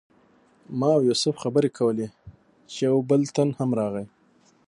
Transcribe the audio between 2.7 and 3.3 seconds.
چې یو بل